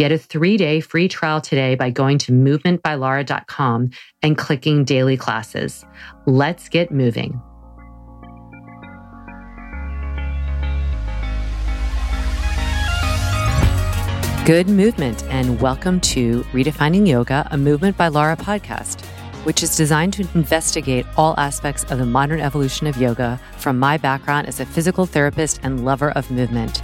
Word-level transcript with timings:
Get 0.00 0.12
a 0.12 0.16
three 0.16 0.56
day 0.56 0.80
free 0.80 1.08
trial 1.08 1.42
today 1.42 1.74
by 1.74 1.90
going 1.90 2.16
to 2.20 2.32
movementbylara.com 2.32 3.90
and 4.22 4.38
clicking 4.38 4.82
daily 4.82 5.18
classes. 5.18 5.84
Let's 6.24 6.70
get 6.70 6.90
moving. 6.90 7.38
Good 14.46 14.70
movement, 14.70 15.22
and 15.24 15.60
welcome 15.60 16.00
to 16.00 16.44
Redefining 16.44 17.06
Yoga, 17.06 17.46
a 17.50 17.58
Movement 17.58 17.98
by 17.98 18.08
Lara 18.08 18.38
podcast, 18.38 19.04
which 19.44 19.62
is 19.62 19.76
designed 19.76 20.14
to 20.14 20.26
investigate 20.34 21.04
all 21.18 21.34
aspects 21.36 21.84
of 21.92 21.98
the 21.98 22.06
modern 22.06 22.40
evolution 22.40 22.86
of 22.86 22.96
yoga 22.96 23.38
from 23.58 23.78
my 23.78 23.98
background 23.98 24.46
as 24.46 24.60
a 24.60 24.64
physical 24.64 25.04
therapist 25.04 25.60
and 25.62 25.84
lover 25.84 26.10
of 26.12 26.30
movement. 26.30 26.80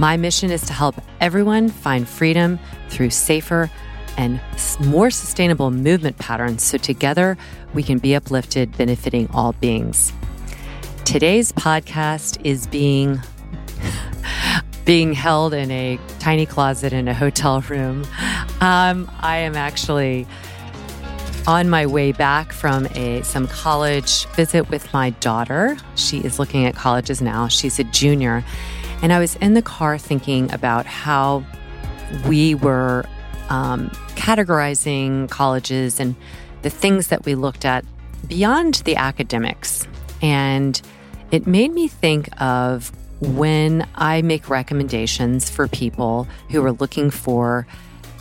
My 0.00 0.16
mission 0.16 0.50
is 0.50 0.62
to 0.62 0.72
help 0.72 0.94
everyone 1.20 1.68
find 1.68 2.08
freedom 2.08 2.58
through 2.88 3.10
safer 3.10 3.70
and 4.16 4.40
more 4.80 5.10
sustainable 5.10 5.70
movement 5.70 6.16
patterns 6.16 6.62
so 6.62 6.78
together 6.78 7.36
we 7.74 7.82
can 7.82 7.98
be 7.98 8.14
uplifted, 8.14 8.74
benefiting 8.78 9.28
all 9.34 9.52
beings. 9.52 10.10
Today's 11.04 11.52
podcast 11.52 12.40
is 12.46 12.66
being 12.66 13.20
being 14.86 15.12
held 15.12 15.52
in 15.52 15.70
a 15.70 16.00
tiny 16.18 16.46
closet 16.46 16.94
in 16.94 17.06
a 17.06 17.12
hotel 17.12 17.60
room. 17.60 18.04
Um, 18.62 19.10
I 19.20 19.36
am 19.42 19.54
actually 19.54 20.26
on 21.46 21.68
my 21.68 21.84
way 21.84 22.12
back 22.12 22.52
from 22.52 22.86
a 22.94 23.20
some 23.20 23.46
college 23.48 24.24
visit 24.28 24.70
with 24.70 24.90
my 24.94 25.10
daughter. 25.10 25.76
She 25.96 26.20
is 26.20 26.38
looking 26.38 26.64
at 26.64 26.74
colleges 26.74 27.20
now. 27.20 27.48
She's 27.48 27.78
a 27.78 27.84
junior. 27.84 28.42
And 29.02 29.12
I 29.12 29.18
was 29.18 29.36
in 29.36 29.54
the 29.54 29.62
car 29.62 29.98
thinking 29.98 30.52
about 30.52 30.86
how 30.86 31.44
we 32.26 32.54
were 32.54 33.04
um, 33.48 33.90
categorizing 34.14 35.28
colleges 35.30 36.00
and 36.00 36.14
the 36.62 36.70
things 36.70 37.08
that 37.08 37.24
we 37.24 37.34
looked 37.34 37.64
at 37.64 37.84
beyond 38.28 38.74
the 38.84 38.96
academics. 38.96 39.86
And 40.20 40.80
it 41.30 41.46
made 41.46 41.72
me 41.72 41.88
think 41.88 42.28
of 42.40 42.92
when 43.20 43.86
I 43.94 44.22
make 44.22 44.48
recommendations 44.48 45.50
for 45.50 45.68
people 45.68 46.26
who 46.50 46.64
are 46.64 46.72
looking 46.72 47.10
for 47.10 47.66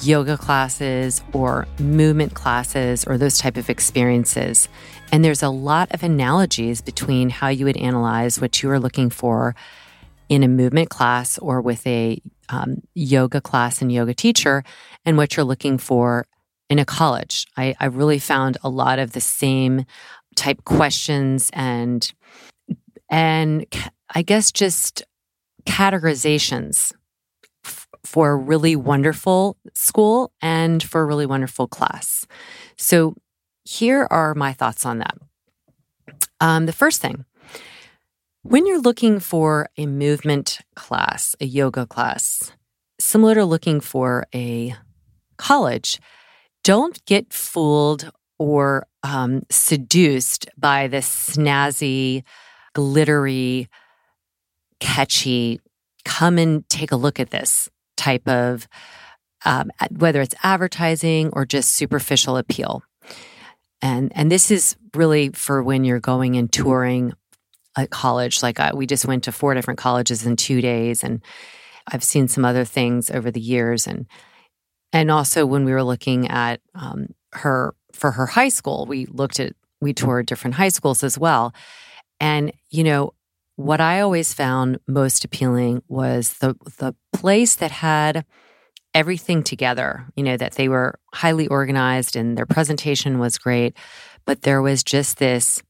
yoga 0.01 0.37
classes 0.37 1.21
or 1.33 1.67
movement 1.79 2.33
classes 2.33 3.05
or 3.05 3.17
those 3.17 3.37
type 3.37 3.57
of 3.57 3.69
experiences. 3.69 4.69
And 5.11 5.25
there's 5.25 5.43
a 5.43 5.49
lot 5.49 5.91
of 5.91 6.03
analogies 6.03 6.81
between 6.81 7.29
how 7.29 7.49
you 7.49 7.65
would 7.65 7.77
analyze 7.77 8.39
what 8.39 8.63
you 8.63 8.69
are 8.69 8.79
looking 8.79 9.09
for 9.09 9.55
in 10.29 10.43
a 10.43 10.47
movement 10.47 10.89
class 10.89 11.37
or 11.39 11.59
with 11.59 11.85
a 11.85 12.21
um, 12.49 12.81
yoga 12.93 13.41
class 13.41 13.81
and 13.81 13.91
yoga 13.91 14.13
teacher 14.13 14.63
and 15.05 15.17
what 15.17 15.35
you're 15.35 15.43
looking 15.43 15.77
for 15.77 16.25
in 16.69 16.79
a 16.79 16.85
college. 16.85 17.47
I, 17.57 17.75
I 17.79 17.85
really 17.85 18.19
found 18.19 18.57
a 18.63 18.69
lot 18.69 18.99
of 18.99 19.11
the 19.11 19.21
same 19.21 19.85
type 20.35 20.63
questions 20.63 21.49
and 21.53 22.11
and 23.09 23.65
I 24.13 24.21
guess 24.21 24.51
just 24.51 25.03
categorizations 25.65 26.93
f- 27.65 27.87
for 28.03 28.31
a 28.31 28.35
really 28.35 28.75
wonderful 28.75 29.57
school 29.73 30.31
and 30.41 30.81
for 30.81 31.01
a 31.01 31.05
really 31.05 31.25
wonderful 31.25 31.67
class. 31.67 32.27
So 32.77 33.15
here 33.65 34.07
are 34.11 34.35
my 34.35 34.53
thoughts 34.53 34.85
on 34.85 34.99
that. 34.99 35.17
Um, 36.39 36.67
the 36.67 36.73
first 36.73 37.01
thing, 37.01 37.25
when 38.49 38.65
you're 38.65 38.81
looking 38.81 39.19
for 39.19 39.69
a 39.77 39.85
movement 39.85 40.57
class, 40.75 41.35
a 41.39 41.45
yoga 41.45 41.85
class, 41.85 42.51
similar 42.99 43.35
to 43.35 43.45
looking 43.45 43.79
for 43.79 44.25
a 44.33 44.73
college, 45.37 45.99
don't 46.63 47.05
get 47.05 47.31
fooled 47.31 48.09
or 48.39 48.87
um, 49.03 49.43
seduced 49.51 50.49
by 50.57 50.87
the 50.87 50.97
snazzy, 50.97 52.23
glittery, 52.73 53.69
catchy, 54.79 55.61
come 56.03 56.39
and 56.39 56.67
take 56.69 56.91
a 56.91 56.95
look 56.95 57.19
at 57.19 57.29
this 57.29 57.69
type 57.97 58.27
of, 58.27 58.67
um, 59.45 59.69
whether 59.91 60.21
it's 60.21 60.35
advertising 60.41 61.29
or 61.33 61.45
just 61.45 61.75
superficial 61.75 62.35
appeal. 62.35 62.81
And, 63.79 64.11
and 64.15 64.31
this 64.31 64.49
is 64.49 64.75
really 64.95 65.29
for 65.29 65.61
when 65.61 65.83
you're 65.83 65.99
going 65.99 66.35
and 66.35 66.51
touring 66.51 67.13
a 67.75 67.87
college. 67.87 68.41
Like 68.43 68.59
I, 68.59 68.73
we 68.73 68.85
just 68.85 69.05
went 69.05 69.23
to 69.25 69.31
four 69.31 69.53
different 69.53 69.79
colleges 69.79 70.25
in 70.25 70.35
two 70.35 70.61
days, 70.61 71.03
and 71.03 71.21
I've 71.87 72.03
seen 72.03 72.27
some 72.27 72.45
other 72.45 72.65
things 72.65 73.09
over 73.09 73.31
the 73.31 73.39
years. 73.39 73.87
And 73.87 74.05
and 74.91 75.11
also 75.11 75.45
when 75.45 75.65
we 75.65 75.71
were 75.71 75.83
looking 75.83 76.27
at 76.27 76.61
um, 76.75 77.13
her 77.33 77.75
for 77.93 78.11
her 78.11 78.25
high 78.25 78.49
school, 78.49 78.85
we 78.87 79.05
looked 79.05 79.39
at 79.39 79.53
we 79.81 79.93
toured 79.93 80.25
different 80.25 80.55
high 80.55 80.69
schools 80.69 81.03
as 81.03 81.17
well. 81.17 81.53
And 82.19 82.51
you 82.69 82.83
know 82.83 83.13
what 83.55 83.81
I 83.81 83.99
always 83.99 84.33
found 84.33 84.79
most 84.87 85.25
appealing 85.25 85.83
was 85.87 86.33
the 86.35 86.55
the 86.77 86.95
place 87.13 87.55
that 87.55 87.71
had 87.71 88.25
everything 88.93 89.43
together. 89.43 90.07
You 90.15 90.23
know 90.23 90.37
that 90.37 90.53
they 90.53 90.69
were 90.69 90.99
highly 91.13 91.47
organized 91.47 92.15
and 92.15 92.37
their 92.37 92.45
presentation 92.45 93.19
was 93.19 93.37
great, 93.37 93.75
but 94.25 94.41
there 94.43 94.61
was 94.61 94.83
just 94.83 95.17
this. 95.17 95.61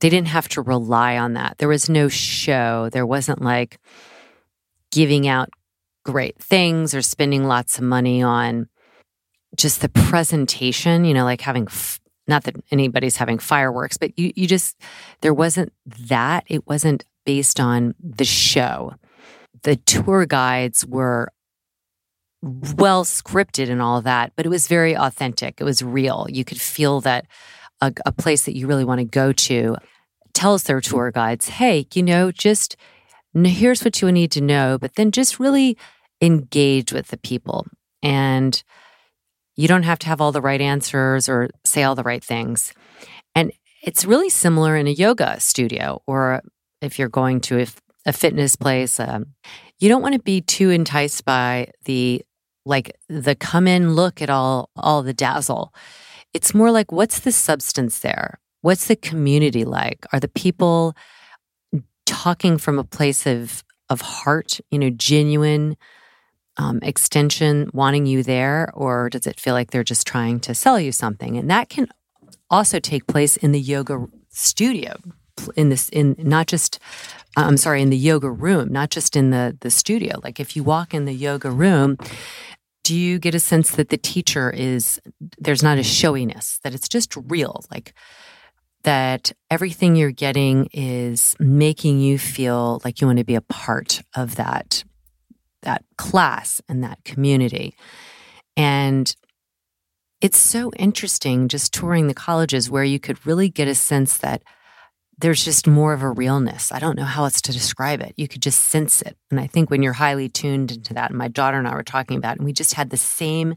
They 0.00 0.08
didn't 0.08 0.28
have 0.28 0.48
to 0.50 0.62
rely 0.62 1.16
on 1.16 1.34
that. 1.34 1.58
There 1.58 1.68
was 1.68 1.88
no 1.88 2.08
show. 2.08 2.88
There 2.92 3.06
wasn't 3.06 3.42
like 3.42 3.78
giving 4.92 5.26
out 5.26 5.50
great 6.04 6.38
things 6.38 6.94
or 6.94 7.02
spending 7.02 7.44
lots 7.44 7.78
of 7.78 7.84
money 7.84 8.22
on 8.22 8.68
just 9.56 9.80
the 9.80 9.88
presentation, 9.88 11.04
you 11.04 11.14
know, 11.14 11.24
like 11.24 11.40
having, 11.40 11.66
f- 11.66 12.00
not 12.28 12.44
that 12.44 12.56
anybody's 12.70 13.16
having 13.16 13.38
fireworks, 13.38 13.96
but 13.96 14.16
you, 14.18 14.32
you 14.36 14.46
just, 14.46 14.76
there 15.22 15.34
wasn't 15.34 15.72
that. 15.86 16.44
It 16.48 16.66
wasn't 16.66 17.04
based 17.24 17.58
on 17.58 17.94
the 17.98 18.24
show. 18.24 18.94
The 19.62 19.76
tour 19.76 20.26
guides 20.26 20.86
were 20.86 21.32
well 22.42 23.04
scripted 23.04 23.70
and 23.70 23.82
all 23.82 24.00
that, 24.02 24.32
but 24.36 24.46
it 24.46 24.50
was 24.50 24.68
very 24.68 24.96
authentic. 24.96 25.60
It 25.60 25.64
was 25.64 25.82
real. 25.82 26.26
You 26.28 26.44
could 26.44 26.60
feel 26.60 27.00
that 27.00 27.26
a, 27.80 27.92
a 28.04 28.12
place 28.12 28.44
that 28.44 28.56
you 28.56 28.66
really 28.66 28.84
want 28.84 29.00
to 29.00 29.04
go 29.04 29.32
to 29.32 29.76
tells 30.34 30.64
their 30.64 30.80
tour 30.80 31.10
guides, 31.10 31.48
hey, 31.48 31.86
you 31.94 32.02
know, 32.02 32.30
just 32.30 32.76
here's 33.34 33.84
what 33.84 34.00
you 34.02 34.10
need 34.12 34.30
to 34.32 34.40
know, 34.40 34.78
but 34.78 34.94
then 34.94 35.10
just 35.10 35.38
really 35.40 35.76
engage 36.20 36.92
with 36.92 37.08
the 37.08 37.18
people. 37.18 37.66
And 38.02 38.62
You 39.56 39.68
don't 39.68 39.84
have 39.84 39.98
to 40.00 40.06
have 40.08 40.20
all 40.20 40.32
the 40.32 40.42
right 40.42 40.60
answers 40.60 41.28
or 41.28 41.48
say 41.64 41.82
all 41.82 41.94
the 41.94 42.02
right 42.02 42.22
things. 42.22 42.74
And 43.34 43.52
it's 43.82 44.04
really 44.04 44.28
similar 44.28 44.76
in 44.76 44.86
a 44.86 44.90
yoga 44.90 45.40
studio 45.40 46.02
or 46.06 46.42
if 46.82 46.98
you're 46.98 47.08
going 47.08 47.40
to 47.42 47.62
a, 47.62 47.66
a 48.04 48.12
fitness 48.12 48.54
place. 48.56 49.00
Um, 49.00 49.34
you 49.78 49.88
don't 49.88 50.02
want 50.02 50.14
to 50.14 50.20
be 50.20 50.42
too 50.42 50.70
enticed 50.70 51.24
by 51.24 51.70
the 51.84 52.22
like 52.66 52.96
the 53.08 53.34
come 53.34 53.66
in 53.66 53.94
look 53.94 54.20
at 54.20 54.28
all 54.30 54.70
all 54.76 55.02
the 55.02 55.14
dazzle. 55.14 55.72
It's 56.34 56.54
more 56.54 56.70
like 56.70 56.92
what's 56.92 57.20
the 57.20 57.32
substance 57.32 58.00
there? 58.00 58.38
What's 58.62 58.86
the 58.86 58.96
community 58.96 59.64
like? 59.64 60.06
Are 60.12 60.20
the 60.20 60.28
people 60.28 60.96
talking 62.04 62.58
from 62.58 62.78
a 62.78 62.84
place 62.84 63.26
of 63.26 63.62
of 63.88 64.00
heart, 64.00 64.60
you 64.70 64.78
know, 64.78 64.90
genuine 64.90 65.76
um, 66.56 66.80
extension 66.82 67.70
wanting 67.72 68.06
you 68.06 68.22
there, 68.22 68.70
or 68.74 69.10
does 69.10 69.26
it 69.26 69.38
feel 69.38 69.54
like 69.54 69.70
they're 69.70 69.84
just 69.84 70.06
trying 70.06 70.40
to 70.40 70.54
sell 70.54 70.80
you 70.80 70.92
something? 70.92 71.36
And 71.36 71.50
that 71.50 71.68
can 71.68 71.88
also 72.50 72.80
take 72.80 73.06
place 73.06 73.36
in 73.36 73.52
the 73.52 73.60
yoga 73.60 74.06
studio, 74.30 74.96
in 75.54 75.68
this, 75.68 75.88
in 75.90 76.16
not 76.18 76.46
just, 76.46 76.78
I'm 77.36 77.56
sorry, 77.56 77.82
in 77.82 77.90
the 77.90 77.96
yoga 77.96 78.30
room, 78.30 78.72
not 78.72 78.90
just 78.90 79.16
in 79.16 79.30
the 79.30 79.56
the 79.60 79.70
studio. 79.70 80.18
Like 80.24 80.40
if 80.40 80.56
you 80.56 80.64
walk 80.64 80.94
in 80.94 81.04
the 81.04 81.14
yoga 81.14 81.50
room, 81.50 81.98
do 82.86 82.94
you 82.94 83.18
get 83.18 83.34
a 83.34 83.40
sense 83.40 83.72
that 83.72 83.88
the 83.88 83.96
teacher 83.96 84.48
is 84.48 85.00
there's 85.38 85.64
not 85.64 85.76
a 85.76 85.82
showiness, 85.82 86.60
that 86.62 86.72
it's 86.72 86.88
just 86.88 87.16
real, 87.16 87.64
like 87.68 87.92
that 88.84 89.32
everything 89.50 89.96
you're 89.96 90.12
getting 90.12 90.68
is 90.72 91.34
making 91.40 91.98
you 91.98 92.16
feel 92.16 92.80
like 92.84 93.00
you 93.00 93.08
want 93.08 93.18
to 93.18 93.24
be 93.24 93.34
a 93.34 93.40
part 93.40 94.02
of 94.14 94.36
that 94.36 94.84
that 95.62 95.84
class 95.98 96.62
and 96.68 96.84
that 96.84 97.02
community. 97.04 97.74
And 98.56 99.12
it's 100.20 100.38
so 100.38 100.70
interesting 100.76 101.48
just 101.48 101.74
touring 101.74 102.06
the 102.06 102.14
colleges 102.14 102.70
where 102.70 102.84
you 102.84 103.00
could 103.00 103.26
really 103.26 103.48
get 103.48 103.66
a 103.66 103.74
sense 103.74 104.16
that 104.18 104.44
there's 105.18 105.44
just 105.44 105.66
more 105.66 105.92
of 105.92 106.02
a 106.02 106.10
realness. 106.10 106.70
I 106.72 106.78
don't 106.78 106.96
know 106.96 107.04
how 107.04 107.24
else 107.24 107.40
to 107.42 107.52
describe 107.52 108.00
it. 108.02 108.12
You 108.16 108.28
could 108.28 108.42
just 108.42 108.60
sense 108.64 109.00
it. 109.02 109.16
And 109.30 109.40
I 109.40 109.46
think 109.46 109.70
when 109.70 109.82
you're 109.82 109.94
highly 109.94 110.28
tuned 110.28 110.72
into 110.72 110.94
that, 110.94 111.10
and 111.10 111.18
my 111.18 111.28
daughter 111.28 111.58
and 111.58 111.66
I 111.66 111.74
were 111.74 111.82
talking 111.82 112.18
about, 112.18 112.36
it, 112.36 112.38
and 112.40 112.46
we 112.46 112.52
just 112.52 112.74
had 112.74 112.90
the 112.90 112.96
same 112.96 113.54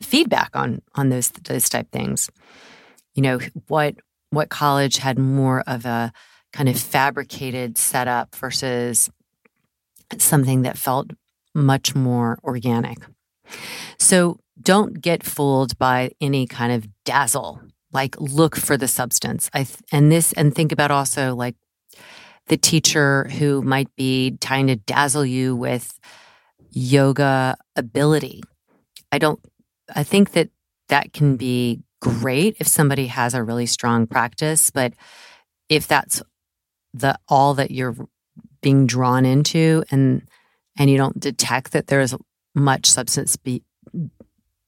feedback 0.00 0.50
on 0.54 0.82
on 0.94 1.08
those 1.08 1.30
those 1.30 1.68
type 1.68 1.90
things. 1.92 2.30
You 3.14 3.22
know, 3.22 3.38
what 3.68 3.96
what 4.30 4.48
college 4.48 4.98
had 4.98 5.18
more 5.18 5.62
of 5.66 5.86
a 5.86 6.12
kind 6.52 6.68
of 6.68 6.78
fabricated 6.78 7.78
setup 7.78 8.34
versus 8.34 9.10
something 10.16 10.62
that 10.62 10.78
felt 10.78 11.10
much 11.54 11.94
more 11.94 12.38
organic. 12.42 12.98
So 13.98 14.38
don't 14.60 15.00
get 15.00 15.22
fooled 15.22 15.78
by 15.78 16.12
any 16.20 16.46
kind 16.46 16.72
of 16.72 16.88
dazzle. 17.04 17.60
Like 17.92 18.20
look 18.20 18.56
for 18.56 18.76
the 18.76 18.88
substance. 18.88 19.50
I 19.54 19.64
th- 19.64 19.78
and 19.92 20.12
this 20.12 20.32
and 20.34 20.54
think 20.54 20.72
about 20.72 20.90
also 20.90 21.34
like 21.34 21.56
the 22.46 22.56
teacher 22.56 23.24
who 23.24 23.62
might 23.62 23.94
be 23.96 24.36
trying 24.40 24.66
to 24.68 24.76
dazzle 24.76 25.24
you 25.24 25.56
with 25.56 25.98
yoga 26.70 27.56
ability. 27.76 28.42
I 29.10 29.18
don't 29.18 29.40
I 29.94 30.02
think 30.02 30.32
that 30.32 30.50
that 30.88 31.12
can 31.12 31.36
be 31.36 31.80
great 32.00 32.56
if 32.60 32.68
somebody 32.68 33.06
has 33.08 33.34
a 33.34 33.42
really 33.42 33.66
strong 33.66 34.06
practice, 34.06 34.70
but 34.70 34.92
if 35.68 35.86
that's 35.86 36.22
the 36.94 37.18
all 37.28 37.54
that 37.54 37.70
you're 37.70 37.96
being 38.60 38.86
drawn 38.86 39.24
into 39.24 39.84
and 39.90 40.28
and 40.78 40.90
you 40.90 40.96
don't 40.96 41.18
detect 41.18 41.72
that 41.72 41.88
there's 41.88 42.14
much 42.54 42.86
substance 42.86 43.36
be, 43.36 43.62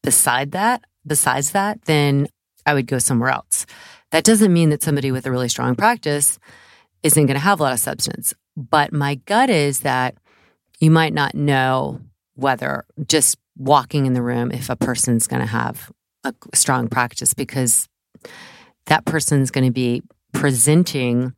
beside 0.02 0.52
that, 0.52 0.82
besides 1.06 1.52
that, 1.52 1.82
then 1.84 2.26
I 2.70 2.74
would 2.74 2.86
go 2.86 3.00
somewhere 3.00 3.30
else. 3.30 3.66
That 4.12 4.22
doesn't 4.22 4.52
mean 4.52 4.70
that 4.70 4.82
somebody 4.82 5.10
with 5.10 5.26
a 5.26 5.30
really 5.30 5.48
strong 5.48 5.74
practice 5.74 6.38
isn't 7.02 7.26
going 7.26 7.34
to 7.34 7.40
have 7.40 7.58
a 7.58 7.62
lot 7.64 7.72
of 7.72 7.80
substance. 7.80 8.32
But 8.56 8.92
my 8.92 9.16
gut 9.16 9.50
is 9.50 9.80
that 9.80 10.14
you 10.78 10.90
might 10.90 11.12
not 11.12 11.34
know 11.34 12.00
whether 12.34 12.84
just 13.08 13.38
walking 13.56 14.06
in 14.06 14.12
the 14.12 14.22
room 14.22 14.52
if 14.52 14.70
a 14.70 14.76
person's 14.76 15.26
going 15.26 15.40
to 15.40 15.46
have 15.46 15.90
a 16.22 16.32
strong 16.54 16.88
practice 16.88 17.34
because 17.34 17.88
that 18.86 19.04
person's 19.04 19.50
going 19.50 19.66
to 19.66 19.72
be 19.72 20.02
presenting 20.32 21.34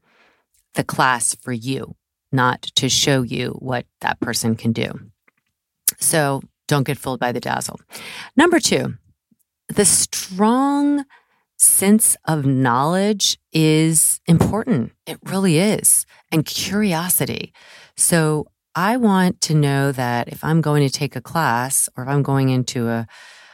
the 0.74 0.84
class 0.84 1.34
for 1.34 1.52
you, 1.52 1.96
not 2.30 2.60
to 2.62 2.90
show 2.90 3.22
you 3.22 3.56
what 3.58 3.86
that 4.02 4.20
person 4.20 4.54
can 4.54 4.72
do. 4.72 4.92
So 5.98 6.42
don't 6.68 6.86
get 6.86 6.98
fooled 6.98 7.20
by 7.20 7.32
the 7.32 7.40
dazzle. 7.40 7.80
Number 8.36 8.60
two, 8.60 8.94
the 9.68 9.84
strong 9.84 11.04
sense 11.62 12.16
of 12.26 12.44
knowledge 12.44 13.38
is 13.52 14.20
important. 14.26 14.92
It 15.06 15.18
really 15.24 15.58
is. 15.58 16.06
And 16.30 16.44
curiosity. 16.44 17.52
So 17.96 18.46
I 18.74 18.96
want 18.96 19.40
to 19.42 19.54
know 19.54 19.92
that 19.92 20.28
if 20.28 20.42
I'm 20.42 20.60
going 20.60 20.82
to 20.86 20.92
take 20.92 21.14
a 21.14 21.20
class 21.20 21.88
or 21.96 22.04
if 22.04 22.08
I'm 22.08 22.22
going 22.22 22.48
into 22.48 22.88
a 22.88 23.06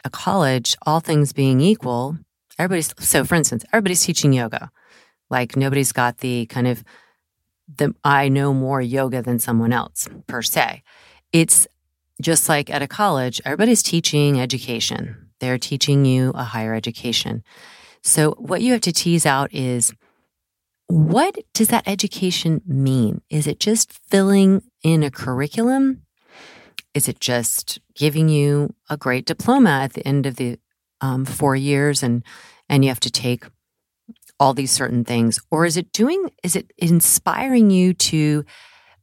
a 0.04 0.10
college, 0.10 0.76
all 0.86 1.00
things 1.00 1.32
being 1.32 1.60
equal, 1.60 2.16
everybody's 2.58 2.94
so 2.98 3.24
for 3.24 3.34
instance, 3.34 3.64
everybody's 3.72 4.02
teaching 4.02 4.32
yoga. 4.32 4.70
Like 5.28 5.56
nobody's 5.56 5.92
got 5.92 6.18
the 6.18 6.46
kind 6.46 6.66
of 6.66 6.84
the 7.76 7.94
I 8.04 8.28
know 8.28 8.54
more 8.54 8.80
yoga 8.80 9.22
than 9.22 9.38
someone 9.38 9.72
else 9.72 10.08
per 10.26 10.40
se. 10.42 10.82
It's 11.32 11.66
just 12.20 12.48
like 12.48 12.70
at 12.70 12.82
a 12.82 12.88
college, 12.88 13.40
everybody's 13.44 13.82
teaching 13.82 14.40
education. 14.40 15.30
They're 15.40 15.58
teaching 15.58 16.04
you 16.04 16.30
a 16.34 16.44
higher 16.44 16.74
education. 16.74 17.44
So 18.02 18.32
what 18.32 18.62
you 18.62 18.72
have 18.72 18.80
to 18.82 18.92
tease 18.92 19.26
out 19.26 19.52
is 19.52 19.92
what 20.86 21.36
does 21.52 21.68
that 21.68 21.86
education 21.86 22.62
mean? 22.66 23.20
Is 23.28 23.46
it 23.46 23.60
just 23.60 23.92
filling 23.92 24.62
in 24.82 25.02
a 25.02 25.10
curriculum? 25.10 26.02
Is 26.94 27.08
it 27.08 27.20
just 27.20 27.78
giving 27.94 28.28
you 28.28 28.74
a 28.88 28.96
great 28.96 29.26
diploma 29.26 29.70
at 29.70 29.92
the 29.92 30.06
end 30.06 30.24
of 30.24 30.36
the 30.36 30.58
um, 31.00 31.24
four 31.24 31.54
years 31.54 32.02
and 32.02 32.24
and 32.68 32.84
you 32.84 32.90
have 32.90 33.00
to 33.00 33.10
take 33.10 33.44
all 34.40 34.54
these 34.54 34.70
certain 34.70 35.04
things 35.04 35.38
or 35.50 35.64
is 35.64 35.76
it 35.76 35.92
doing 35.92 36.30
is 36.42 36.56
it 36.56 36.72
inspiring 36.78 37.70
you 37.70 37.92
to 37.92 38.44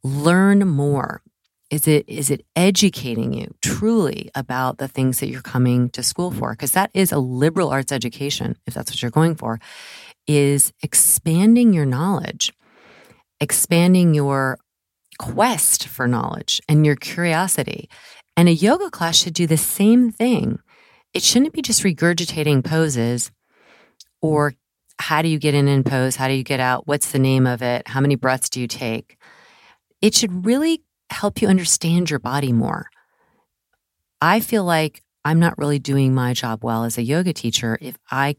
learn 0.04 0.68
more 0.68 1.22
is 1.70 1.88
it 1.88 2.08
is 2.08 2.30
it 2.30 2.46
educating 2.56 3.34
you 3.34 3.54
truly 3.62 4.30
about 4.36 4.78
the 4.78 4.88
things 4.88 5.20
that 5.20 5.30
you're 5.30 5.42
coming 5.42 5.90
to 5.90 6.04
school 6.04 6.32
for 6.32 6.52
because 6.52 6.72
that 6.72 6.92
is 6.94 7.12
a 7.12 7.18
liberal 7.18 7.70
arts 7.70 7.92
education 7.92 8.56
if 8.68 8.74
that's 8.74 8.92
what 8.92 9.02
you're 9.02 9.12
going 9.12 9.36
for 9.36 9.60
is 10.28 10.72
expanding 10.84 11.74
your 11.74 11.86
knowledge 11.86 12.54
expanding 13.40 14.14
your 14.14 14.58
quest 15.18 15.88
for 15.88 16.08
knowledge 16.08 16.62
and 16.68 16.86
your 16.86 16.96
curiosity. 16.96 17.90
And 18.38 18.50
a 18.50 18.54
yoga 18.54 18.90
class 18.90 19.18
should 19.18 19.34
do 19.34 19.48
the 19.48 19.58
same 19.58 20.12
thing. 20.12 20.60
It 21.14 21.24
shouldn't 21.24 21.54
be 21.54 21.62
just 21.62 21.84
regurgitating 21.84 22.64
poses 22.64 23.32
or 24.22 24.54
how 24.98 25.22
do 25.22 25.28
you 25.28 25.40
get 25.40 25.54
in 25.54 25.68
and 25.68 25.86
pose? 25.86 26.16
How 26.16 26.28
do 26.28 26.34
you 26.34 26.44
get 26.44 26.60
out? 26.60 26.88
What's 26.88 27.12
the 27.12 27.20
name 27.20 27.46
of 27.46 27.62
it? 27.62 27.88
How 27.88 28.00
many 28.02 28.16
breaths 28.16 28.50
do 28.50 28.62
you 28.62 28.68
take? 28.68 29.18
It 30.02 30.14
should 30.14 30.46
really 30.46 30.84
help 31.10 31.42
you 31.42 31.48
understand 31.48 32.10
your 32.10 32.20
body 32.20 32.52
more. 32.52 32.90
I 34.22 34.40
feel 34.40 34.64
like 34.64 35.04
I'm 35.24 35.40
not 35.40 35.58
really 35.58 35.80
doing 35.80 36.14
my 36.14 36.34
job 36.34 36.64
well 36.64 36.84
as 36.84 36.98
a 36.98 37.04
yoga 37.04 37.34
teacher 37.34 37.78
if 37.82 37.98
I 38.10 38.38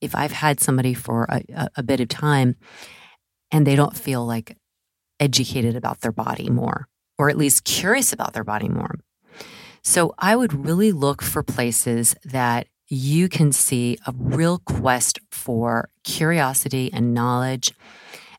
if 0.00 0.14
I've 0.16 0.32
had 0.32 0.58
somebody 0.58 0.94
for 0.94 1.26
a, 1.28 1.68
a 1.76 1.82
bit 1.82 2.00
of 2.00 2.08
time 2.08 2.56
and 3.52 3.64
they 3.64 3.76
don't 3.76 3.96
feel 3.96 4.26
like 4.26 4.56
educated 5.20 5.76
about 5.76 6.00
their 6.00 6.10
body 6.10 6.50
more, 6.50 6.88
or 7.18 7.30
at 7.30 7.38
least 7.38 7.62
curious 7.62 8.12
about 8.12 8.32
their 8.32 8.42
body 8.42 8.68
more. 8.68 8.96
So 9.84 10.14
I 10.18 10.34
would 10.34 10.66
really 10.66 10.90
look 10.90 11.22
for 11.22 11.42
places 11.44 12.16
that 12.24 12.66
you 12.88 13.28
can 13.28 13.52
see 13.52 13.96
a 14.06 14.12
real 14.16 14.58
quest 14.58 15.18
for 15.30 15.88
curiosity 16.04 16.90
and 16.92 17.14
knowledge 17.14 17.72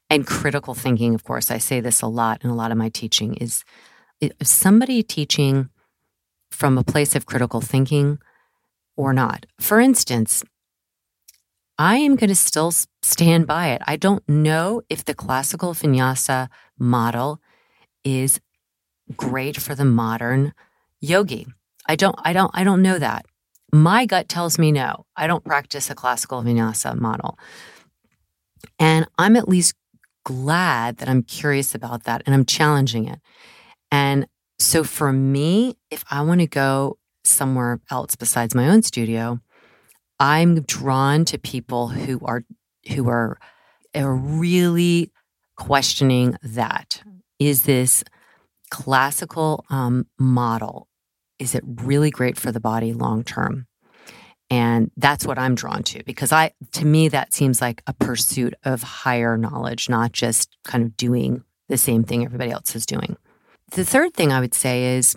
and 0.09 0.27
critical 0.27 0.73
thinking. 0.73 1.15
Of 1.15 1.23
course, 1.23 1.51
I 1.51 1.57
say 1.57 1.79
this 1.79 2.01
a 2.01 2.07
lot 2.07 2.43
in 2.43 2.49
a 2.49 2.55
lot 2.55 2.71
of 2.71 2.77
my 2.77 2.89
teaching 2.89 3.35
is 3.35 3.63
if 4.19 4.31
somebody 4.43 5.03
teaching 5.03 5.69
from 6.51 6.77
a 6.77 6.83
place 6.83 7.15
of 7.15 7.25
critical 7.25 7.61
thinking 7.61 8.19
or 8.95 9.11
not. 9.11 9.45
For 9.59 9.79
instance, 9.79 10.43
I 11.77 11.97
am 11.97 12.15
going 12.15 12.29
to 12.29 12.35
still 12.35 12.71
stand 13.01 13.47
by 13.47 13.69
it. 13.69 13.81
I 13.87 13.95
don't 13.95 14.27
know 14.29 14.81
if 14.89 15.03
the 15.03 15.15
classical 15.15 15.73
vinyasa 15.73 16.49
model 16.77 17.41
is 18.03 18.39
great 19.17 19.57
for 19.57 19.73
the 19.73 19.85
modern 19.85 20.53
yogi. 21.01 21.47
I 21.87 21.95
don't 21.95 22.15
I 22.23 22.33
don't 22.33 22.51
I 22.53 22.63
don't 22.63 22.81
know 22.81 22.99
that. 22.99 23.25
My 23.71 24.05
gut 24.05 24.29
tells 24.29 24.59
me 24.59 24.71
no. 24.71 25.05
I 25.15 25.25
don't 25.25 25.43
practice 25.43 25.89
a 25.89 25.95
classical 25.95 26.43
vinyasa 26.43 26.97
model. 26.97 27.39
And 28.79 29.07
I'm 29.17 29.35
at 29.35 29.49
least 29.49 29.73
glad 30.23 30.97
that 30.97 31.09
I'm 31.09 31.23
curious 31.23 31.75
about 31.75 32.03
that 32.03 32.23
and 32.25 32.33
I'm 32.33 32.45
challenging 32.45 33.07
it. 33.07 33.19
And 33.91 34.27
so 34.59 34.83
for 34.83 35.11
me, 35.11 35.77
if 35.91 36.03
I 36.09 36.21
want 36.21 36.41
to 36.41 36.47
go 36.47 36.97
somewhere 37.23 37.79
else 37.89 38.15
besides 38.15 38.55
my 38.55 38.69
own 38.69 38.81
studio, 38.81 39.39
I'm 40.19 40.61
drawn 40.61 41.25
to 41.25 41.37
people 41.37 41.89
who 41.89 42.19
are 42.23 42.43
who 42.93 43.09
are 43.09 43.37
are 43.95 44.15
really 44.15 45.11
questioning 45.57 46.35
that. 46.43 47.03
Is 47.39 47.63
this 47.63 48.03
classical 48.69 49.65
um, 49.69 50.07
model? 50.17 50.87
Is 51.39 51.55
it 51.55 51.63
really 51.65 52.09
great 52.09 52.37
for 52.37 52.51
the 52.51 52.59
body 52.59 52.93
long 52.93 53.23
term? 53.23 53.67
And 54.53 54.91
that's 54.97 55.25
what 55.25 55.39
I'm 55.39 55.55
drawn 55.55 55.81
to 55.81 56.03
because 56.03 56.31
I, 56.31 56.51
to 56.73 56.85
me, 56.85 57.07
that 57.07 57.33
seems 57.33 57.59
like 57.59 57.81
a 57.87 57.93
pursuit 57.93 58.53
of 58.63 58.83
higher 58.83 59.35
knowledge, 59.35 59.89
not 59.89 60.11
just 60.11 60.55
kind 60.63 60.83
of 60.83 60.95
doing 60.95 61.43
the 61.69 61.77
same 61.77 62.03
thing 62.03 62.23
everybody 62.23 62.51
else 62.51 62.75
is 62.75 62.85
doing. 62.85 63.17
The 63.71 63.83
third 63.83 64.13
thing 64.13 64.31
I 64.31 64.39
would 64.39 64.53
say 64.53 64.95
is 64.95 65.15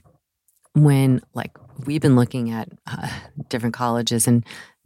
when, 0.73 1.21
like, 1.35 1.51
we've 1.85 2.01
been 2.01 2.17
looking 2.17 2.51
at 2.51 2.71
uh, 2.87 3.11
different 3.51 3.75
colleges 3.75 4.27
and 4.27 4.43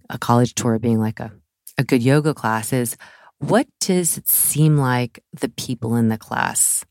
a 0.09 0.19
college 0.19 0.57
tour 0.57 0.81
being 0.81 0.99
like 0.99 1.21
a, 1.21 1.31
a 1.79 1.85
good 1.85 2.03
yoga 2.03 2.35
class 2.35 2.73
is 2.73 2.97
what 3.39 3.69
does 3.79 4.19
it 4.19 4.27
seem 4.27 4.77
like 4.77 5.23
the 5.33 5.51
people 5.51 5.95
in 5.95 6.09
the 6.09 6.19
class 6.19 6.85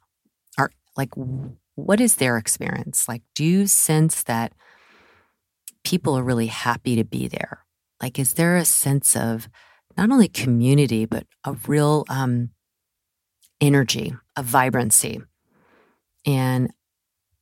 are 0.57 0.71
like? 0.95 1.09
What 1.75 1.99
is 1.99 2.15
their 2.15 2.37
experience? 2.37 3.09
Like, 3.09 3.23
do 3.35 3.43
you 3.43 3.67
sense 3.67 4.23
that 4.23 4.53
people 5.89 6.15
are 6.15 6.23
really 6.23 6.47
happy 6.47 6.95
to 6.95 7.03
be 7.03 7.27
there? 7.27 7.65
Like, 7.99 8.19
is 8.19 8.33
there 8.33 8.57
a 8.57 8.63
sense 8.65 9.15
of 9.15 9.49
not 9.97 10.11
only 10.11 10.27
community, 10.27 11.05
but 11.05 11.25
a 11.43 11.53
real 11.67 12.05
um, 12.09 12.51
energy, 13.59 14.13
a 14.35 14.43
vibrancy? 14.43 15.21
And 16.27 16.71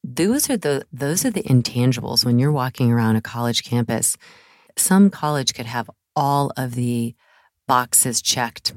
those 0.01 0.49
are 0.49 0.55
the 0.55 0.85
those 0.93 1.25
are 1.25 1.29
the 1.31 1.43
intangibles 1.43 2.23
when 2.23 2.39
you're 2.39 2.51
walking 2.51 2.89
around 2.89 3.17
a 3.17 3.21
college 3.21 3.65
campus. 3.65 4.15
Some 4.77 5.09
college 5.09 5.53
could 5.53 5.65
have 5.65 5.89
all 6.15 6.53
of 6.55 6.75
the 6.75 7.15
boxes 7.67 8.21
checked 8.21 8.73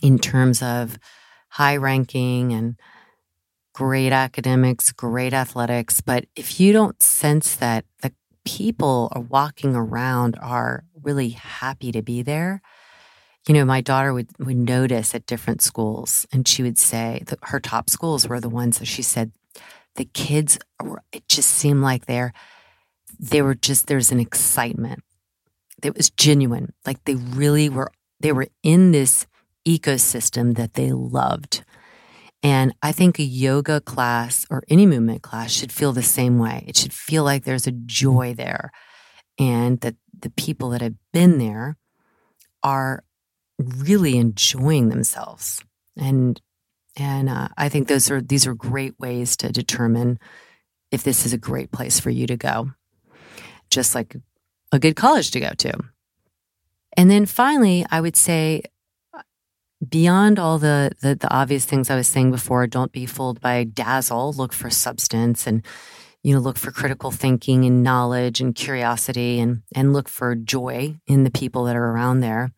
in 0.00 0.18
terms 0.20 0.62
of 0.62 0.96
high 1.48 1.76
ranking 1.76 2.52
and 2.52 2.76
great 3.74 4.12
academics, 4.12 4.92
great 4.92 5.32
athletics. 5.32 6.00
But 6.00 6.26
if 6.36 6.60
you 6.60 6.72
don't 6.72 7.02
sense 7.02 7.56
that 7.56 7.84
the 8.02 8.12
people 8.56 9.08
are 9.12 9.22
walking 9.22 9.76
around 9.76 10.36
are 10.40 10.84
really 11.02 11.30
happy 11.30 11.92
to 11.92 12.02
be 12.02 12.22
there, 12.22 12.60
you 13.46 13.54
know, 13.54 13.64
my 13.64 13.80
daughter 13.80 14.12
would, 14.12 14.28
would 14.38 14.56
notice 14.56 15.14
at 15.14 15.26
different 15.26 15.62
schools, 15.62 16.26
and 16.32 16.46
she 16.46 16.62
would 16.62 16.78
say 16.78 17.22
that 17.26 17.38
her 17.44 17.60
top 17.60 17.88
schools 17.88 18.28
were 18.28 18.40
the 18.40 18.48
ones 18.48 18.78
that 18.78 18.86
she 18.86 19.02
said 19.02 19.32
the 19.96 20.04
kids 20.04 20.58
were, 20.82 21.02
it 21.12 21.26
just 21.28 21.50
seemed 21.50 21.82
like 21.82 22.06
they're, 22.06 22.32
they 23.18 23.42
were 23.42 23.54
just, 23.54 23.86
there's 23.86 24.12
an 24.12 24.20
excitement 24.20 25.02
that 25.82 25.96
was 25.96 26.10
genuine. 26.10 26.72
Like 26.86 27.04
they 27.04 27.16
really 27.16 27.68
were, 27.68 27.92
they 28.20 28.32
were 28.32 28.48
in 28.62 28.92
this 28.92 29.26
ecosystem 29.66 30.56
that 30.56 30.74
they 30.74 30.92
loved. 30.92 31.64
And 32.42 32.74
I 32.82 32.92
think 32.92 33.18
a 33.18 33.24
yoga 33.24 33.80
class 33.80 34.46
or 34.50 34.62
any 34.68 34.86
movement 34.86 35.22
class 35.22 35.50
should 35.50 35.72
feel 35.72 35.92
the 35.92 36.02
same 36.02 36.38
way. 36.38 36.64
It 36.66 36.76
should 36.76 36.92
feel 36.92 37.22
like 37.22 37.44
there's 37.44 37.66
a 37.66 37.72
joy 37.72 38.34
there 38.34 38.72
and 39.38 39.80
that 39.80 39.96
the 40.18 40.30
people 40.30 40.70
that 40.70 40.80
have 40.80 40.94
been 41.12 41.38
there 41.38 41.76
are 42.62 43.04
really 43.58 44.16
enjoying 44.16 44.88
themselves. 44.88 45.62
And 45.96 46.40
and 46.96 47.28
uh, 47.28 47.48
I 47.56 47.68
think 47.68 47.88
those 47.88 48.10
are 48.10 48.20
these 48.20 48.46
are 48.46 48.54
great 48.54 48.98
ways 48.98 49.36
to 49.38 49.52
determine 49.52 50.18
if 50.90 51.02
this 51.02 51.24
is 51.24 51.32
a 51.32 51.38
great 51.38 51.70
place 51.70 52.00
for 52.00 52.10
you 52.10 52.26
to 52.26 52.36
go. 52.36 52.70
Just 53.70 53.94
like 53.94 54.16
a 54.72 54.78
good 54.78 54.96
college 54.96 55.30
to 55.32 55.40
go 55.40 55.50
to. 55.58 55.74
And 56.96 57.10
then 57.10 57.26
finally, 57.26 57.86
I 57.90 58.00
would 58.00 58.16
say 58.16 58.62
beyond 59.86 60.38
all 60.38 60.58
the, 60.58 60.92
the, 61.00 61.14
the 61.14 61.32
obvious 61.32 61.64
things 61.64 61.90
I 61.90 61.96
was 61.96 62.08
saying 62.08 62.30
before, 62.30 62.66
don't 62.66 62.92
be 62.92 63.06
fooled 63.06 63.40
by 63.40 63.64
dazzle. 63.64 64.32
Look 64.32 64.52
for 64.52 64.70
substance 64.70 65.46
and 65.46 65.64
you 66.22 66.34
know 66.34 66.40
look 66.40 66.58
for 66.58 66.70
critical 66.70 67.10
thinking 67.10 67.64
and 67.64 67.82
knowledge 67.82 68.40
and 68.40 68.54
curiosity 68.54 69.40
and 69.40 69.62
and 69.74 69.92
look 69.92 70.08
for 70.08 70.34
joy 70.34 70.96
in 71.06 71.24
the 71.24 71.30
people 71.30 71.64
that 71.64 71.76
are 71.76 71.90
around 71.90 72.20
there. 72.20 72.52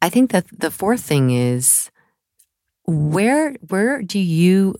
I 0.00 0.08
think 0.08 0.30
that 0.30 0.46
the 0.56 0.70
fourth 0.70 1.00
thing 1.00 1.30
is 1.30 1.90
where 2.84 3.54
where 3.68 4.02
do 4.02 4.20
you 4.20 4.76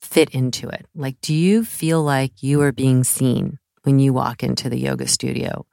fit 0.00 0.30
into 0.30 0.68
it? 0.68 0.86
Like 0.94 1.20
do 1.20 1.34
you 1.34 1.64
feel 1.64 2.02
like 2.02 2.42
you 2.42 2.62
are 2.62 2.72
being 2.72 3.04
seen 3.04 3.58
when 3.82 3.98
you 3.98 4.14
walk 4.14 4.42
into 4.42 4.70
the 4.70 4.78
yoga 4.78 5.06
studio? 5.06 5.66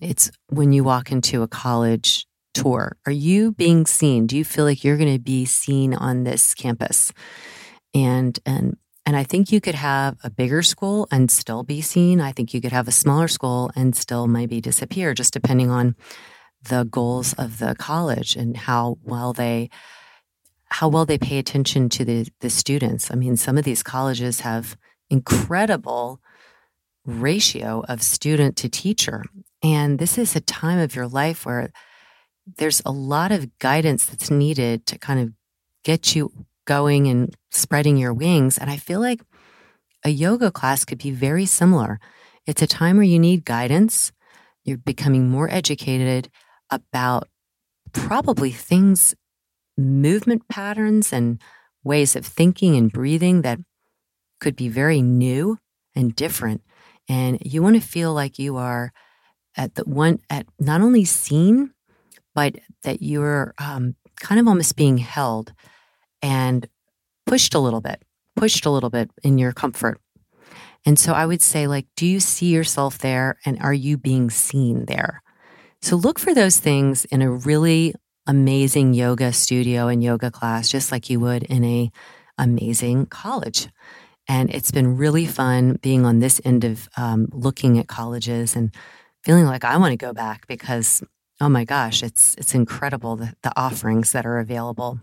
It's 0.00 0.30
when 0.50 0.72
you 0.72 0.84
walk 0.84 1.10
into 1.10 1.42
a 1.42 1.48
college 1.48 2.26
tour? 2.62 2.96
Are 3.06 3.12
you 3.12 3.52
being 3.52 3.86
seen? 3.86 4.26
Do 4.26 4.36
you 4.36 4.44
feel 4.44 4.64
like 4.64 4.84
you're 4.84 4.96
going 4.96 5.12
to 5.12 5.22
be 5.22 5.44
seen 5.44 5.94
on 5.94 6.24
this 6.24 6.54
campus? 6.54 7.12
And 7.94 8.38
and 8.44 8.76
and 9.04 9.16
I 9.16 9.22
think 9.22 9.52
you 9.52 9.60
could 9.60 9.76
have 9.76 10.16
a 10.24 10.30
bigger 10.30 10.62
school 10.62 11.06
and 11.12 11.30
still 11.30 11.62
be 11.62 11.80
seen. 11.80 12.20
I 12.20 12.32
think 12.32 12.52
you 12.52 12.60
could 12.60 12.72
have 12.72 12.88
a 12.88 12.92
smaller 12.92 13.28
school 13.28 13.70
and 13.76 13.94
still 13.94 14.26
maybe 14.26 14.60
disappear, 14.60 15.14
just 15.14 15.32
depending 15.32 15.70
on 15.70 15.94
the 16.68 16.84
goals 16.84 17.32
of 17.34 17.58
the 17.58 17.76
college 17.78 18.34
and 18.34 18.56
how 18.56 18.98
well 19.04 19.32
they 19.32 19.70
how 20.68 20.88
well 20.88 21.06
they 21.06 21.18
pay 21.18 21.38
attention 21.38 21.88
to 21.90 22.04
the 22.04 22.28
the 22.40 22.50
students. 22.50 23.10
I 23.10 23.14
mean, 23.14 23.36
some 23.36 23.56
of 23.56 23.64
these 23.64 23.82
colleges 23.82 24.40
have 24.40 24.76
incredible 25.08 26.20
ratio 27.04 27.84
of 27.88 28.02
student 28.02 28.56
to 28.56 28.68
teacher. 28.68 29.24
And 29.62 29.98
this 29.98 30.18
is 30.18 30.34
a 30.34 30.40
time 30.40 30.78
of 30.78 30.94
your 30.94 31.06
life 31.06 31.46
where 31.46 31.70
there's 32.46 32.80
a 32.86 32.92
lot 32.92 33.32
of 33.32 33.58
guidance 33.58 34.06
that's 34.06 34.30
needed 34.30 34.86
to 34.86 34.98
kind 34.98 35.20
of 35.20 35.32
get 35.84 36.14
you 36.14 36.30
going 36.66 37.08
and 37.08 37.34
spreading 37.50 37.96
your 37.96 38.14
wings. 38.14 38.58
And 38.58 38.70
I 38.70 38.76
feel 38.76 39.00
like 39.00 39.20
a 40.04 40.10
yoga 40.10 40.50
class 40.50 40.84
could 40.84 40.98
be 40.98 41.10
very 41.10 41.46
similar. 41.46 41.98
It's 42.46 42.62
a 42.62 42.66
time 42.66 42.96
where 42.96 43.04
you 43.04 43.18
need 43.18 43.44
guidance. 43.44 44.12
You're 44.64 44.78
becoming 44.78 45.28
more 45.28 45.50
educated 45.50 46.28
about 46.70 47.28
probably 47.92 48.50
things, 48.50 49.14
movement 49.76 50.48
patterns, 50.48 51.12
and 51.12 51.40
ways 51.82 52.16
of 52.16 52.26
thinking 52.26 52.76
and 52.76 52.92
breathing 52.92 53.42
that 53.42 53.58
could 54.40 54.56
be 54.56 54.68
very 54.68 55.02
new 55.02 55.58
and 55.94 56.14
different. 56.14 56.62
And 57.08 57.38
you 57.44 57.62
want 57.62 57.76
to 57.76 57.88
feel 57.88 58.12
like 58.12 58.38
you 58.38 58.56
are 58.56 58.92
at 59.56 59.76
the 59.76 59.84
one, 59.84 60.20
at 60.28 60.46
not 60.58 60.80
only 60.80 61.04
seen, 61.04 61.72
but 62.36 62.56
that 62.82 63.02
you're 63.02 63.54
um, 63.58 63.96
kind 64.20 64.38
of 64.38 64.46
almost 64.46 64.76
being 64.76 64.98
held 64.98 65.54
and 66.22 66.68
pushed 67.24 67.54
a 67.54 67.58
little 67.58 67.80
bit, 67.80 68.02
pushed 68.36 68.66
a 68.66 68.70
little 68.70 68.90
bit 68.90 69.10
in 69.24 69.38
your 69.38 69.52
comfort. 69.52 69.98
And 70.84 70.98
so 70.98 71.14
I 71.14 71.24
would 71.24 71.40
say, 71.40 71.66
like, 71.66 71.86
do 71.96 72.06
you 72.06 72.20
see 72.20 72.52
yourself 72.52 72.98
there 72.98 73.38
and 73.46 73.58
are 73.60 73.72
you 73.72 73.96
being 73.96 74.28
seen 74.28 74.84
there? 74.84 75.22
So 75.80 75.96
look 75.96 76.18
for 76.18 76.34
those 76.34 76.60
things 76.60 77.06
in 77.06 77.22
a 77.22 77.30
really 77.30 77.94
amazing 78.26 78.92
yoga 78.92 79.32
studio 79.32 79.88
and 79.88 80.04
yoga 80.04 80.30
class, 80.30 80.68
just 80.68 80.92
like 80.92 81.08
you 81.08 81.18
would 81.20 81.42
in 81.44 81.64
a 81.64 81.90
amazing 82.36 83.06
college. 83.06 83.68
And 84.28 84.50
it's 84.50 84.70
been 84.70 84.98
really 84.98 85.24
fun 85.24 85.78
being 85.80 86.04
on 86.04 86.18
this 86.18 86.40
end 86.44 86.64
of 86.64 86.88
um, 86.98 87.28
looking 87.32 87.78
at 87.78 87.88
colleges 87.88 88.54
and 88.54 88.74
feeling 89.24 89.46
like 89.46 89.64
I 89.64 89.78
want 89.78 89.92
to 89.92 89.96
go 89.96 90.12
back 90.12 90.46
because 90.46 91.02
oh 91.40 91.48
my 91.48 91.64
gosh, 91.64 92.02
it's 92.02 92.34
it's 92.36 92.54
incredible 92.54 93.16
the, 93.16 93.34
the 93.42 93.52
offerings 93.56 94.12
that 94.12 94.26
are 94.26 94.38
available. 94.38 95.00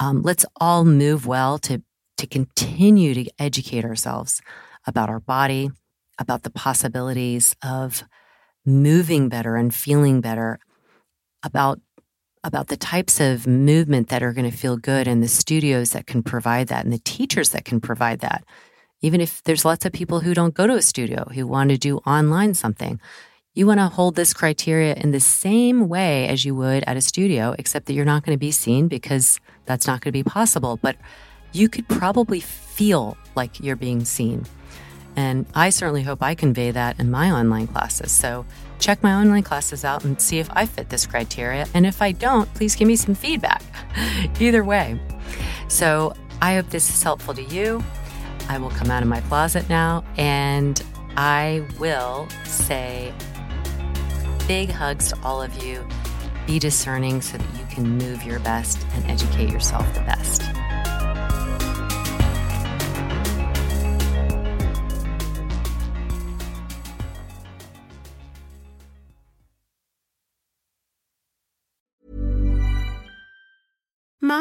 Um, 0.00 0.22
let's 0.22 0.46
all 0.60 0.84
move 0.84 1.26
well 1.26 1.58
to 1.60 1.82
to 2.16 2.26
continue 2.26 3.14
to 3.14 3.30
educate 3.38 3.84
ourselves 3.84 4.40
about 4.86 5.08
our 5.08 5.20
body, 5.20 5.70
about 6.18 6.42
the 6.42 6.50
possibilities 6.50 7.54
of 7.62 8.04
moving 8.66 9.28
better 9.28 9.56
and 9.56 9.74
feeling 9.74 10.20
better, 10.20 10.58
about 11.42 11.80
about 12.44 12.68
the 12.68 12.76
types 12.76 13.20
of 13.20 13.46
movement 13.46 14.08
that 14.08 14.22
are 14.22 14.32
going 14.32 14.48
to 14.48 14.56
feel 14.56 14.76
good 14.76 15.08
and 15.08 15.22
the 15.22 15.28
studios 15.28 15.90
that 15.90 16.06
can 16.06 16.22
provide 16.22 16.68
that 16.68 16.84
and 16.84 16.92
the 16.92 17.00
teachers 17.00 17.50
that 17.50 17.64
can 17.64 17.80
provide 17.80 18.20
that. 18.20 18.44
Even 19.00 19.20
if 19.20 19.42
there's 19.44 19.64
lots 19.64 19.84
of 19.84 19.92
people 19.92 20.20
who 20.20 20.34
don't 20.34 20.54
go 20.54 20.66
to 20.66 20.74
a 20.74 20.82
studio 20.82 21.28
who 21.34 21.46
want 21.46 21.70
to 21.70 21.78
do 21.78 21.98
online 21.98 22.54
something, 22.54 23.00
you 23.58 23.66
want 23.66 23.80
to 23.80 23.88
hold 23.88 24.14
this 24.14 24.32
criteria 24.32 24.94
in 24.94 25.10
the 25.10 25.18
same 25.18 25.88
way 25.88 26.28
as 26.28 26.44
you 26.44 26.54
would 26.54 26.84
at 26.86 26.96
a 26.96 27.00
studio, 27.00 27.56
except 27.58 27.86
that 27.86 27.92
you're 27.92 28.04
not 28.04 28.24
going 28.24 28.32
to 28.32 28.38
be 28.38 28.52
seen 28.52 28.86
because 28.86 29.40
that's 29.64 29.84
not 29.84 30.00
going 30.00 30.12
to 30.12 30.12
be 30.12 30.22
possible. 30.22 30.78
But 30.80 30.96
you 31.52 31.68
could 31.68 31.88
probably 31.88 32.38
feel 32.38 33.16
like 33.34 33.58
you're 33.58 33.74
being 33.74 34.04
seen. 34.04 34.46
And 35.16 35.44
I 35.56 35.70
certainly 35.70 36.04
hope 36.04 36.22
I 36.22 36.36
convey 36.36 36.70
that 36.70 37.00
in 37.00 37.10
my 37.10 37.32
online 37.32 37.66
classes. 37.66 38.12
So 38.12 38.46
check 38.78 39.02
my 39.02 39.12
online 39.12 39.42
classes 39.42 39.84
out 39.84 40.04
and 40.04 40.22
see 40.22 40.38
if 40.38 40.48
I 40.52 40.64
fit 40.64 40.88
this 40.90 41.04
criteria. 41.04 41.66
And 41.74 41.84
if 41.84 42.00
I 42.00 42.12
don't, 42.12 42.52
please 42.54 42.76
give 42.76 42.86
me 42.86 42.94
some 42.94 43.16
feedback. 43.16 43.64
Either 44.40 44.62
way. 44.62 45.00
So 45.66 46.14
I 46.40 46.54
hope 46.54 46.70
this 46.70 46.88
is 46.88 47.02
helpful 47.02 47.34
to 47.34 47.42
you. 47.42 47.82
I 48.48 48.58
will 48.58 48.70
come 48.70 48.92
out 48.92 49.02
of 49.02 49.08
my 49.08 49.20
closet 49.22 49.68
now 49.68 50.04
and 50.16 50.80
I 51.16 51.66
will 51.80 52.28
say 52.44 53.12
big 54.48 54.70
hugs 54.70 55.10
to 55.10 55.18
all 55.22 55.42
of 55.42 55.62
you. 55.62 55.86
Be 56.46 56.58
discerning 56.58 57.20
so 57.20 57.36
that 57.36 57.58
you 57.60 57.66
can 57.66 57.98
move 57.98 58.22
your 58.22 58.40
best 58.40 58.84
and 58.94 59.04
educate 59.04 59.50
yourself 59.50 59.86
the 59.92 60.00
best. 60.00 60.47